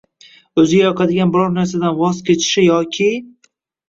[0.61, 3.07] O‘ziga yoqadigan biror narsadan voz kechishi yoki